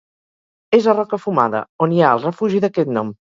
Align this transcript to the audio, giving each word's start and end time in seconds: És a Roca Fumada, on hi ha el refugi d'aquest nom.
És 0.77 0.87
a 0.87 0.95
Roca 0.95 1.19
Fumada, 1.25 1.61
on 1.89 1.93
hi 1.97 2.01
ha 2.07 2.15
el 2.19 2.23
refugi 2.25 2.63
d'aquest 2.65 2.93
nom. 2.99 3.15